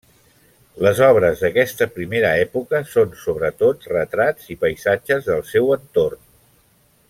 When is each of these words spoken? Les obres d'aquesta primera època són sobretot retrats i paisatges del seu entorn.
Les 0.85 1.01
obres 1.07 1.43
d'aquesta 1.45 1.87
primera 1.97 2.31
època 2.45 2.81
són 2.95 3.13
sobretot 3.25 3.87
retrats 3.93 4.49
i 4.57 4.59
paisatges 4.65 5.29
del 5.31 5.49
seu 5.53 5.71
entorn. 5.79 6.27